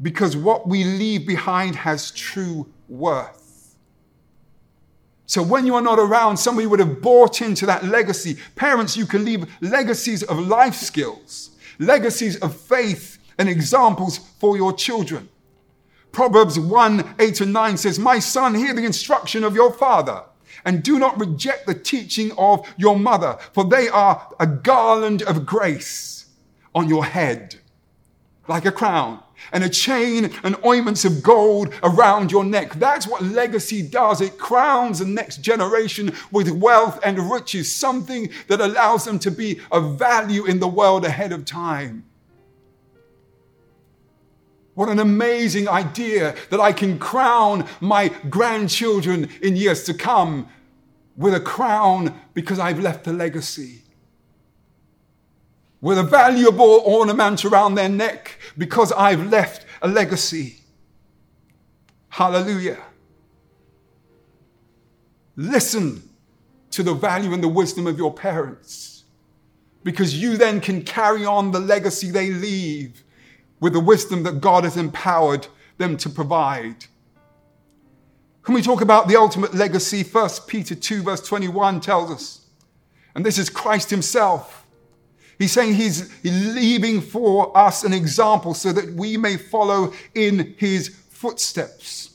because 0.02 0.36
what 0.36 0.68
we 0.68 0.84
leave 0.84 1.26
behind 1.26 1.76
has 1.76 2.10
true 2.10 2.70
worth. 2.88 3.76
So 5.26 5.42
when 5.42 5.64
you 5.64 5.74
are 5.76 5.80
not 5.80 5.98
around, 5.98 6.36
somebody 6.36 6.66
would 6.66 6.80
have 6.80 7.00
bought 7.00 7.40
into 7.40 7.64
that 7.64 7.84
legacy. 7.84 8.36
Parents, 8.56 8.96
you 8.96 9.06
can 9.06 9.24
leave 9.24 9.50
legacies 9.62 10.22
of 10.24 10.38
life 10.38 10.74
skills, 10.74 11.56
legacies 11.78 12.36
of 12.40 12.54
faith 12.54 13.11
and 13.42 13.50
examples 13.50 14.18
for 14.38 14.56
your 14.56 14.72
children. 14.72 15.28
Proverbs 16.12 16.60
1 16.60 17.16
8 17.18 17.40
and 17.40 17.52
9 17.52 17.76
says, 17.76 17.98
My 17.98 18.20
son, 18.20 18.54
hear 18.54 18.72
the 18.72 18.84
instruction 18.84 19.42
of 19.42 19.56
your 19.56 19.72
father, 19.72 20.22
and 20.64 20.80
do 20.80 20.96
not 20.96 21.18
reject 21.18 21.66
the 21.66 21.74
teaching 21.74 22.30
of 22.38 22.72
your 22.76 22.96
mother, 22.96 23.36
for 23.52 23.64
they 23.64 23.88
are 23.88 24.32
a 24.38 24.46
garland 24.46 25.22
of 25.22 25.44
grace 25.44 26.26
on 26.72 26.88
your 26.88 27.04
head, 27.04 27.56
like 28.46 28.64
a 28.64 28.70
crown, 28.70 29.20
and 29.52 29.64
a 29.64 29.68
chain 29.68 30.30
and 30.44 30.54
ointments 30.64 31.04
of 31.04 31.20
gold 31.20 31.74
around 31.82 32.30
your 32.30 32.44
neck. 32.44 32.74
That's 32.74 33.08
what 33.08 33.24
legacy 33.24 33.82
does. 33.82 34.20
It 34.20 34.38
crowns 34.38 35.00
the 35.00 35.04
next 35.04 35.38
generation 35.38 36.12
with 36.30 36.48
wealth 36.48 37.00
and 37.04 37.18
riches, 37.28 37.74
something 37.74 38.30
that 38.46 38.60
allows 38.60 39.04
them 39.04 39.18
to 39.18 39.32
be 39.32 39.58
of 39.72 39.98
value 39.98 40.44
in 40.44 40.60
the 40.60 40.68
world 40.68 41.04
ahead 41.04 41.32
of 41.32 41.44
time. 41.44 42.04
What 44.74 44.88
an 44.88 44.98
amazing 44.98 45.68
idea 45.68 46.34
that 46.50 46.60
I 46.60 46.72
can 46.72 46.98
crown 46.98 47.66
my 47.80 48.08
grandchildren 48.30 49.28
in 49.42 49.56
years 49.56 49.84
to 49.84 49.94
come 49.94 50.48
with 51.16 51.34
a 51.34 51.40
crown 51.40 52.18
because 52.32 52.58
I've 52.58 52.80
left 52.80 53.06
a 53.06 53.12
legacy. 53.12 53.82
With 55.82 55.98
a 55.98 56.02
valuable 56.02 56.82
ornament 56.86 57.44
around 57.44 57.74
their 57.74 57.88
neck 57.88 58.38
because 58.56 58.92
I've 58.92 59.30
left 59.30 59.66
a 59.82 59.88
legacy. 59.88 60.60
Hallelujah. 62.08 62.78
Listen 65.36 66.08
to 66.70 66.82
the 66.82 66.94
value 66.94 67.34
and 67.34 67.42
the 67.42 67.48
wisdom 67.48 67.86
of 67.86 67.98
your 67.98 68.12
parents 68.12 69.04
because 69.84 70.20
you 70.20 70.36
then 70.36 70.60
can 70.60 70.82
carry 70.82 71.26
on 71.26 71.50
the 71.50 71.60
legacy 71.60 72.10
they 72.10 72.30
leave 72.30 73.02
with 73.62 73.72
the 73.72 73.80
wisdom 73.80 74.24
that 74.24 74.40
God 74.40 74.64
has 74.64 74.76
empowered 74.76 75.46
them 75.78 75.96
to 75.96 76.10
provide. 76.10 76.84
Can 78.42 78.54
we 78.54 78.60
talk 78.60 78.80
about 78.80 79.06
the 79.06 79.14
ultimate 79.16 79.54
legacy, 79.54 80.02
1 80.02 80.30
Peter 80.48 80.74
2, 80.74 81.04
verse 81.04 81.20
21 81.20 81.80
tells 81.80 82.10
us, 82.10 82.46
and 83.14 83.24
this 83.24 83.38
is 83.38 83.48
Christ 83.48 83.88
Himself. 83.88 84.66
He's 85.38 85.52
saying 85.52 85.74
He's 85.74 86.12
leaving 86.24 87.00
for 87.00 87.56
us 87.56 87.84
an 87.84 87.92
example 87.92 88.52
so 88.52 88.72
that 88.72 88.94
we 88.94 89.16
may 89.16 89.36
follow 89.36 89.92
in 90.16 90.56
His 90.58 90.88
footsteps. 91.10 92.11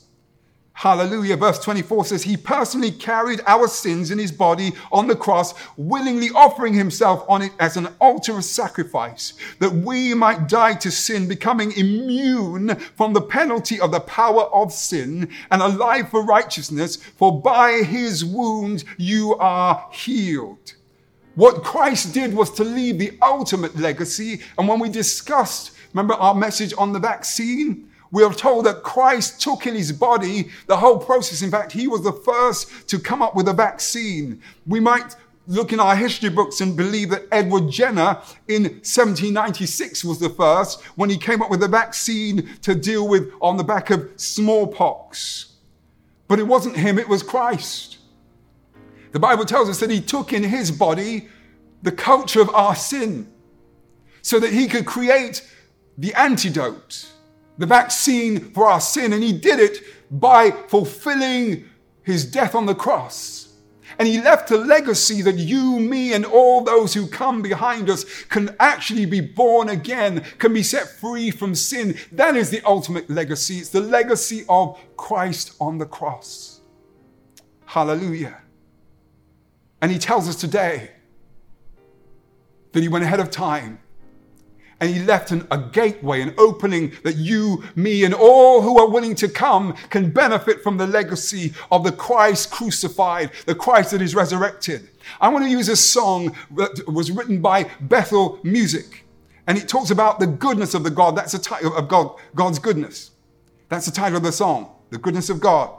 Hallelujah. 0.78 1.36
Verse 1.36 1.58
24 1.58 2.04
says, 2.04 2.22
He 2.22 2.36
personally 2.36 2.92
carried 2.92 3.40
our 3.48 3.66
sins 3.66 4.12
in 4.12 4.18
His 4.20 4.30
body 4.30 4.74
on 4.92 5.08
the 5.08 5.16
cross, 5.16 5.52
willingly 5.76 6.28
offering 6.36 6.72
Himself 6.72 7.24
on 7.28 7.42
it 7.42 7.50
as 7.58 7.76
an 7.76 7.88
altar 8.00 8.38
of 8.38 8.44
sacrifice, 8.44 9.32
that 9.58 9.72
we 9.72 10.14
might 10.14 10.46
die 10.46 10.74
to 10.74 10.92
sin, 10.92 11.26
becoming 11.26 11.72
immune 11.72 12.76
from 12.96 13.12
the 13.12 13.20
penalty 13.20 13.80
of 13.80 13.90
the 13.90 13.98
power 13.98 14.44
of 14.54 14.72
sin 14.72 15.28
and 15.50 15.62
alive 15.62 16.10
for 16.10 16.24
righteousness, 16.24 16.94
for 16.94 17.42
by 17.42 17.82
His 17.82 18.24
wounds 18.24 18.84
you 18.98 19.34
are 19.40 19.84
healed. 19.90 20.74
What 21.34 21.64
Christ 21.64 22.14
did 22.14 22.32
was 22.32 22.52
to 22.52 22.62
leave 22.62 23.00
the 23.00 23.18
ultimate 23.20 23.76
legacy. 23.76 24.42
And 24.56 24.68
when 24.68 24.78
we 24.78 24.90
discussed, 24.90 25.72
remember 25.92 26.14
our 26.14 26.36
message 26.36 26.72
on 26.78 26.92
the 26.92 27.00
vaccine? 27.00 27.87
We 28.10 28.22
are 28.24 28.32
told 28.32 28.66
that 28.66 28.82
Christ 28.82 29.40
took 29.40 29.66
in 29.66 29.74
his 29.74 29.92
body 29.92 30.50
the 30.66 30.76
whole 30.76 30.98
process. 30.98 31.42
In 31.42 31.50
fact, 31.50 31.72
he 31.72 31.88
was 31.88 32.02
the 32.02 32.12
first 32.12 32.88
to 32.88 32.98
come 32.98 33.20
up 33.20 33.34
with 33.34 33.48
a 33.48 33.52
vaccine. 33.52 34.40
We 34.66 34.80
might 34.80 35.14
look 35.46 35.72
in 35.72 35.80
our 35.80 35.96
history 35.96 36.28
books 36.28 36.60
and 36.60 36.76
believe 36.76 37.10
that 37.10 37.26
Edward 37.32 37.70
Jenner 37.70 38.20
in 38.48 38.64
1796 38.64 40.04
was 40.04 40.18
the 40.18 40.28
first 40.30 40.82
when 40.96 41.10
he 41.10 41.16
came 41.16 41.42
up 41.42 41.50
with 41.50 41.62
a 41.62 41.68
vaccine 41.68 42.48
to 42.62 42.74
deal 42.74 43.08
with 43.08 43.32
on 43.40 43.56
the 43.56 43.64
back 43.64 43.90
of 43.90 44.10
smallpox. 44.16 45.54
But 46.28 46.38
it 46.38 46.46
wasn't 46.46 46.76
him, 46.76 46.98
it 46.98 47.08
was 47.08 47.22
Christ. 47.22 47.98
The 49.12 49.18
Bible 49.18 49.46
tells 49.46 49.70
us 49.70 49.80
that 49.80 49.90
he 49.90 50.02
took 50.02 50.34
in 50.34 50.42
his 50.42 50.70
body 50.70 51.28
the 51.82 51.92
culture 51.92 52.42
of 52.42 52.50
our 52.54 52.74
sin 52.74 53.32
so 54.20 54.38
that 54.38 54.52
he 54.52 54.66
could 54.66 54.84
create 54.84 55.48
the 55.96 56.12
antidote 56.14 57.10
the 57.58 57.66
vaccine 57.66 58.52
for 58.52 58.68
our 58.68 58.80
sin, 58.80 59.12
and 59.12 59.22
he 59.22 59.32
did 59.32 59.58
it 59.60 59.82
by 60.10 60.50
fulfilling 60.50 61.68
his 62.02 62.24
death 62.24 62.54
on 62.54 62.66
the 62.66 62.74
cross. 62.74 63.48
And 63.98 64.06
he 64.06 64.20
left 64.20 64.50
a 64.52 64.56
legacy 64.56 65.22
that 65.22 65.34
you, 65.34 65.80
me, 65.80 66.12
and 66.12 66.24
all 66.24 66.62
those 66.62 66.94
who 66.94 67.08
come 67.08 67.42
behind 67.42 67.90
us 67.90 68.04
can 68.26 68.54
actually 68.60 69.06
be 69.06 69.20
born 69.20 69.68
again, 69.68 70.24
can 70.38 70.54
be 70.54 70.62
set 70.62 70.88
free 70.88 71.32
from 71.32 71.56
sin. 71.56 71.98
That 72.12 72.36
is 72.36 72.50
the 72.50 72.62
ultimate 72.64 73.10
legacy. 73.10 73.58
It's 73.58 73.70
the 73.70 73.80
legacy 73.80 74.44
of 74.48 74.78
Christ 74.96 75.56
on 75.60 75.78
the 75.78 75.86
cross. 75.86 76.60
Hallelujah. 77.66 78.38
And 79.80 79.90
he 79.90 79.98
tells 79.98 80.28
us 80.28 80.36
today 80.36 80.92
that 82.72 82.82
he 82.82 82.88
went 82.88 83.04
ahead 83.04 83.20
of 83.20 83.30
time 83.30 83.80
and 84.80 84.90
he 84.90 85.00
left 85.00 85.32
an, 85.32 85.46
a 85.50 85.58
gateway, 85.58 86.20
an 86.20 86.34
opening 86.38 86.92
that 87.02 87.16
you, 87.16 87.64
me, 87.74 88.04
and 88.04 88.14
all 88.14 88.62
who 88.62 88.78
are 88.78 88.88
willing 88.88 89.14
to 89.16 89.28
come 89.28 89.72
can 89.90 90.10
benefit 90.10 90.62
from 90.62 90.76
the 90.76 90.86
legacy 90.86 91.52
of 91.72 91.82
the 91.82 91.92
Christ 91.92 92.50
crucified, 92.50 93.30
the 93.46 93.54
Christ 93.54 93.90
that 93.90 94.02
is 94.02 94.14
resurrected. 94.14 94.88
I 95.20 95.28
want 95.28 95.44
to 95.44 95.50
use 95.50 95.68
a 95.68 95.76
song 95.76 96.34
that 96.56 96.86
was 96.86 97.10
written 97.10 97.40
by 97.40 97.70
Bethel 97.80 98.38
Music. 98.44 99.04
And 99.48 99.58
it 99.58 99.68
talks 99.68 99.90
about 99.90 100.20
the 100.20 100.26
goodness 100.26 100.74
of 100.74 100.84
the 100.84 100.90
God. 100.90 101.16
That's 101.16 101.32
the 101.32 101.38
title 101.38 101.74
of 101.76 101.88
God, 101.88 102.14
God's 102.34 102.58
goodness. 102.58 103.12
That's 103.68 103.86
the 103.86 103.92
title 103.92 104.18
of 104.18 104.22
the 104.22 104.32
song, 104.32 104.70
The 104.90 104.98
Goodness 104.98 105.28
of 105.30 105.40
God. 105.40 105.70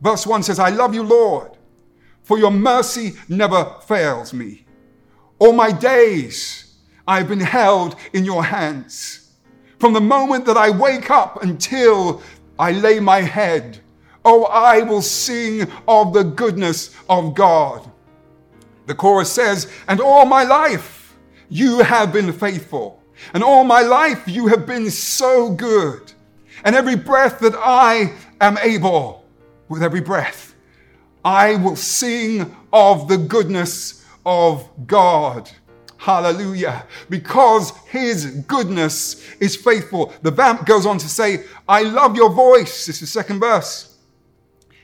Verse 0.00 0.26
1 0.26 0.42
says, 0.42 0.58
I 0.58 0.70
love 0.70 0.94
you, 0.94 1.02
Lord, 1.02 1.52
for 2.22 2.38
your 2.38 2.50
mercy 2.50 3.14
never 3.28 3.76
fails 3.86 4.32
me. 4.32 4.64
All 5.38 5.52
my 5.52 5.70
days, 5.70 6.71
I've 7.06 7.28
been 7.28 7.40
held 7.40 7.96
in 8.12 8.24
your 8.24 8.44
hands. 8.44 9.30
From 9.78 9.92
the 9.92 10.00
moment 10.00 10.46
that 10.46 10.56
I 10.56 10.70
wake 10.70 11.10
up 11.10 11.42
until 11.42 12.22
I 12.58 12.72
lay 12.72 13.00
my 13.00 13.20
head, 13.20 13.80
oh, 14.24 14.44
I 14.44 14.82
will 14.82 15.02
sing 15.02 15.66
of 15.88 16.12
the 16.12 16.24
goodness 16.24 16.96
of 17.08 17.34
God. 17.34 17.90
The 18.86 18.94
chorus 18.94 19.30
says, 19.30 19.72
And 19.88 20.00
all 20.00 20.24
my 20.24 20.44
life 20.44 21.16
you 21.48 21.80
have 21.80 22.12
been 22.12 22.32
faithful, 22.32 23.02
and 23.34 23.42
all 23.42 23.64
my 23.64 23.82
life 23.82 24.26
you 24.26 24.46
have 24.46 24.66
been 24.66 24.90
so 24.90 25.50
good. 25.50 26.12
And 26.64 26.76
every 26.76 26.96
breath 26.96 27.40
that 27.40 27.54
I 27.56 28.14
am 28.40 28.58
able, 28.58 29.24
with 29.68 29.82
every 29.82 30.00
breath, 30.00 30.54
I 31.24 31.56
will 31.56 31.76
sing 31.76 32.54
of 32.72 33.08
the 33.08 33.18
goodness 33.18 34.04
of 34.24 34.68
God. 34.86 35.50
Hallelujah. 36.02 36.84
Because 37.08 37.72
his 37.86 38.26
goodness 38.48 39.24
is 39.38 39.54
faithful. 39.54 40.12
The 40.22 40.32
vamp 40.32 40.66
goes 40.66 40.84
on 40.84 40.98
to 40.98 41.08
say, 41.08 41.44
I 41.68 41.84
love 41.84 42.16
your 42.16 42.30
voice. 42.30 42.86
This 42.86 42.96
is 42.96 43.00
the 43.02 43.06
second 43.06 43.38
verse. 43.38 43.96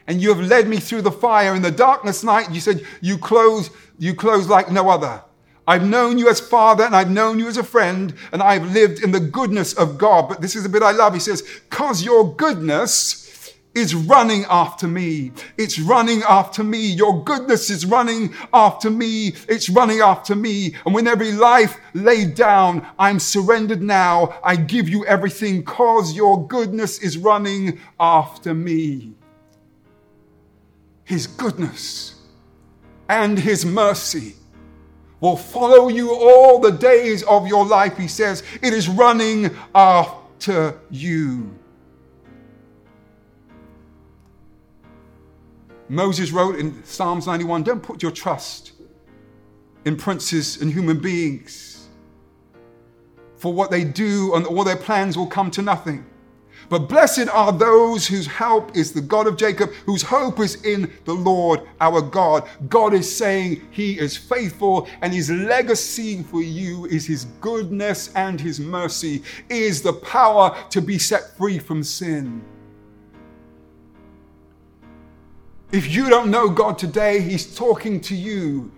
And 0.07 0.23
you 0.23 0.29
have 0.29 0.39
led 0.39 0.69
me 0.69 0.77
through 0.77 1.03
the 1.03 1.11
fire 1.11 1.57
in 1.57 1.63
the 1.63 1.73
darkness 1.73 2.23
night. 2.23 2.53
You 2.53 2.61
said, 2.61 2.85
You 3.01 3.19
close, 3.19 3.71
you 3.99 4.15
close 4.15 4.47
like 4.47 4.71
no 4.71 4.89
other. 4.89 5.21
I've 5.67 5.85
known 5.85 6.19
you 6.19 6.31
as 6.31 6.39
father 6.39 6.85
and 6.85 6.95
I've 6.95 7.11
known 7.11 7.41
you 7.41 7.49
as 7.49 7.57
a 7.57 7.65
friend 7.65 8.15
and 8.31 8.41
I've 8.41 8.73
lived 8.73 9.03
in 9.03 9.11
the 9.11 9.19
goodness 9.19 9.73
of 9.73 9.99
God. 9.99 10.29
But 10.29 10.41
this 10.41 10.55
is 10.55 10.65
a 10.65 10.69
bit 10.69 10.85
I 10.85 10.93
love. 10.93 11.15
He 11.15 11.21
says, 11.21 11.43
Because 11.69 12.05
your 12.05 12.33
goodness 12.37 13.28
is 13.79 13.95
running 13.95 14.45
after 14.51 14.89
me. 14.89 15.33
It's 15.57 15.79
running 15.79 16.23
after 16.29 16.65
me. 16.65 16.79
Your 16.79 17.23
goodness 17.23 17.71
is 17.71 17.87
running 17.87 18.35
after 18.53 18.91
me. 18.91 19.35
It's 19.49 19.69
running 19.69 20.01
after 20.01 20.35
me. 20.35 20.75
And 20.85 20.95
when 20.95 21.07
every 21.07 21.33
life 21.33 21.79
laid 21.95 22.35
down, 22.35 22.85
I'm 22.99 23.21
surrendered 23.21 23.83
now. 23.83 24.39
I 24.43 24.57
give 24.57 24.89
you 24.89 25.07
everything 25.07 25.63
cause 25.63 26.17
your 26.17 26.47
goodness 26.47 26.99
is 26.99 27.17
running 27.17 27.79
after 28.01 28.53
me. 28.53 29.13
His 31.05 31.27
goodness 31.27 32.17
and 33.09 33.39
his 33.39 33.65
mercy 33.65 34.35
will 35.21 35.37
follow 35.37 35.89
you 35.89 36.11
all 36.15 36.59
the 36.59 36.73
days 36.73 37.23
of 37.23 37.47
your 37.47 37.65
life, 37.65 37.97
he 37.97 38.09
says. 38.09 38.43
It 38.61 38.73
is 38.73 38.89
running 38.89 39.57
after 39.75 40.79
you. 40.91 41.55
Moses 45.89 46.33
wrote 46.33 46.57
in 46.57 46.83
Psalms 46.85 47.27
91 47.27 47.63
don't 47.63 47.83
put 47.83 48.03
your 48.03 48.13
trust 48.13 48.73
in 49.85 49.97
princes 49.97 50.61
and 50.61 50.73
human 50.73 50.99
beings, 50.99 51.89
for 53.37 53.53
what 53.53 53.71
they 53.71 53.85
do 53.85 54.35
and 54.35 54.45
all 54.47 54.65
their 54.65 54.77
plans 54.77 55.17
will 55.17 55.27
come 55.27 55.51
to 55.53 55.63
nothing. 55.63 56.05
But 56.69 56.81
blessed 56.81 57.29
are 57.33 57.53
those 57.53 58.07
whose 58.07 58.27
help 58.27 58.77
is 58.77 58.93
the 58.93 59.01
God 59.01 59.27
of 59.27 59.39
Jacob, 59.39 59.73
whose 59.87 60.03
hope 60.03 60.39
is 60.41 60.63
in 60.65 60.93
the 61.07 61.15
Lord 61.15 61.63
our 61.81 62.03
God. 62.03 62.47
God 62.69 62.93
is 62.93 63.11
saying 63.17 63.67
he 63.71 63.99
is 63.99 64.17
faithful, 64.17 64.87
and 65.01 65.13
his 65.13 65.31
legacy 65.31 66.23
for 66.25 66.43
you 66.43 66.85
is 66.87 67.07
his 67.07 67.25
goodness 67.41 68.13
and 68.15 68.39
his 68.39 68.61
mercy, 68.61 69.23
is 69.49 69.81
the 69.81 69.95
power 69.95 70.55
to 70.69 70.83
be 70.83 70.99
set 70.99 71.35
free 71.39 71.59
from 71.59 71.83
sin. 71.83 72.45
If 75.71 75.95
you 75.95 76.09
don't 76.09 76.31
know 76.31 76.49
God 76.49 76.79
today, 76.79 77.21
He's 77.21 77.55
talking 77.55 78.01
to 78.03 78.15
you 78.15 78.73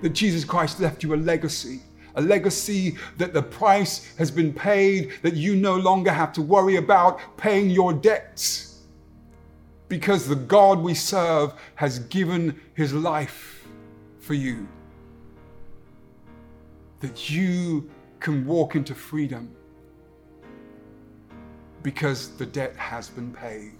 that 0.00 0.10
Jesus 0.10 0.44
Christ 0.44 0.78
left 0.78 1.02
you 1.02 1.14
a 1.14 1.16
legacy. 1.16 1.80
A 2.14 2.20
legacy 2.22 2.96
that 3.18 3.34
the 3.34 3.42
price 3.42 4.14
has 4.16 4.30
been 4.30 4.52
paid, 4.52 5.12
that 5.22 5.34
you 5.34 5.56
no 5.56 5.76
longer 5.76 6.10
have 6.10 6.32
to 6.34 6.42
worry 6.42 6.76
about 6.76 7.36
paying 7.36 7.68
your 7.68 7.92
debts. 7.92 8.82
Because 9.88 10.26
the 10.26 10.36
God 10.36 10.80
we 10.80 10.94
serve 10.94 11.52
has 11.74 11.98
given 11.98 12.58
his 12.74 12.94
life 12.94 13.66
for 14.20 14.34
you. 14.34 14.66
That 17.00 17.28
you 17.28 17.90
can 18.20 18.46
walk 18.46 18.76
into 18.76 18.94
freedom 18.94 19.54
because 21.82 22.30
the 22.36 22.46
debt 22.46 22.74
has 22.76 23.08
been 23.08 23.32
paid. 23.32 23.75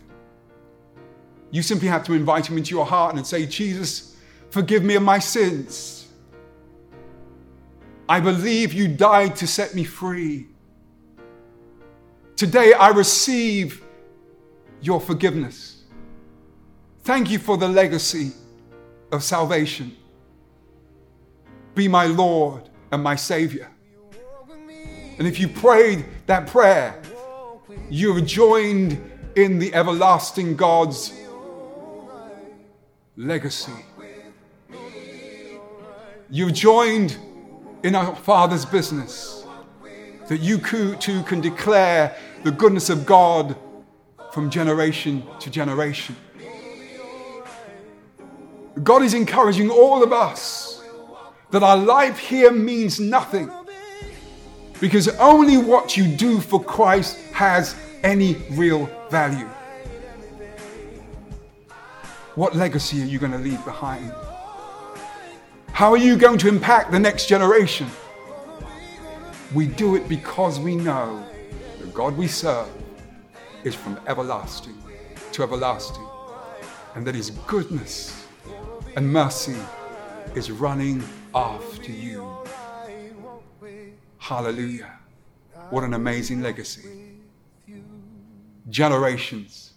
You 1.50 1.62
simply 1.62 1.88
have 1.88 2.04
to 2.04 2.12
invite 2.12 2.48
him 2.48 2.58
into 2.58 2.74
your 2.74 2.86
heart 2.86 3.14
and 3.16 3.26
say, 3.26 3.46
Jesus, 3.46 4.16
forgive 4.50 4.82
me 4.82 4.94
of 4.94 5.02
my 5.02 5.18
sins. 5.18 6.08
I 8.08 8.20
believe 8.20 8.72
you 8.72 8.88
died 8.88 9.36
to 9.36 9.46
set 9.46 9.74
me 9.74 9.84
free. 9.84 10.46
Today 12.36 12.72
I 12.72 12.88
receive 12.88 13.82
your 14.80 15.00
forgiveness. 15.00 15.84
Thank 17.02 17.30
you 17.30 17.38
for 17.38 17.56
the 17.56 17.68
legacy 17.68 18.32
of 19.12 19.22
salvation. 19.22 19.96
Be 21.74 21.88
my 21.88 22.06
Lord 22.06 22.68
and 22.92 23.02
my 23.02 23.16
Savior. 23.16 23.70
And 25.18 25.26
if 25.26 25.40
you 25.40 25.48
prayed 25.48 26.04
that 26.26 26.46
prayer, 26.46 27.00
you 27.88 28.14
have 28.14 28.26
joined 28.26 29.00
in 29.36 29.58
the 29.58 29.72
everlasting 29.74 30.56
God's 30.56 31.12
legacy. 33.16 33.72
You've 36.28 36.52
joined 36.52 37.16
in 37.82 37.94
our 37.94 38.14
Father's 38.16 38.64
business 38.64 39.44
that 40.28 40.38
you 40.38 40.58
too 40.58 41.22
can 41.22 41.40
declare 41.40 42.16
the 42.42 42.50
goodness 42.50 42.90
of 42.90 43.06
God 43.06 43.56
from 44.32 44.50
generation 44.50 45.24
to 45.40 45.50
generation. 45.50 46.16
God 48.82 49.02
is 49.02 49.14
encouraging 49.14 49.70
all 49.70 50.02
of 50.02 50.12
us 50.12 50.82
that 51.50 51.62
our 51.62 51.76
life 51.76 52.18
here 52.18 52.50
means 52.50 53.00
nothing 53.00 53.50
because 54.80 55.08
only 55.16 55.56
what 55.56 55.96
you 55.96 56.06
do 56.06 56.40
for 56.40 56.62
Christ 56.62 57.18
has 57.32 57.74
any 58.02 58.34
real 58.50 58.86
value. 59.10 59.48
What 62.36 62.54
legacy 62.54 63.00
are 63.00 63.06
you 63.06 63.18
going 63.18 63.32
to 63.32 63.38
leave 63.38 63.64
behind? 63.64 64.12
How 65.72 65.90
are 65.90 65.96
you 65.96 66.16
going 66.16 66.36
to 66.36 66.48
impact 66.48 66.92
the 66.92 66.98
next 67.00 67.28
generation? 67.28 67.86
We 69.54 69.66
do 69.66 69.96
it 69.96 70.06
because 70.06 70.60
we 70.60 70.76
know 70.76 71.24
the 71.80 71.86
God 71.86 72.14
we 72.14 72.26
serve 72.26 72.68
is 73.64 73.74
from 73.74 73.98
everlasting 74.06 74.76
to 75.32 75.42
everlasting, 75.44 76.06
and 76.94 77.06
that 77.06 77.14
His 77.14 77.30
goodness 77.46 78.26
and 78.96 79.10
mercy 79.10 79.56
is 80.34 80.50
running 80.50 81.02
after 81.34 81.90
you. 81.90 82.36
Hallelujah. 84.18 84.92
What 85.70 85.84
an 85.84 85.94
amazing 85.94 86.42
legacy. 86.42 87.16
Generations 88.68 89.72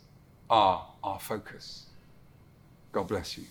are 0.50 0.86
our 1.02 1.20
focus. 1.22 1.89
God 2.92 3.08
bless 3.08 3.38
you. 3.38 3.46